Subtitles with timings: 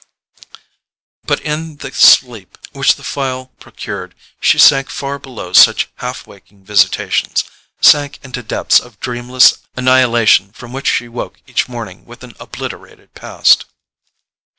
[1.27, 6.63] But in the sleep which the phial procured she sank far below such half waking
[6.65, 7.43] visitations,
[7.81, 13.13] sank into depths of dreamless annihilation from which she woke each morning with an obliterated
[13.13, 13.65] past.